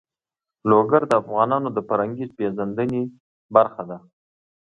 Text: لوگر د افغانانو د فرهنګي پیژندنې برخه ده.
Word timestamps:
لوگر 0.69 1.01
د 1.07 1.11
افغانانو 1.21 1.69
د 1.73 1.79
فرهنګي 1.87 2.25
پیژندنې 2.37 3.01
برخه 3.55 3.83
ده. 3.89 3.97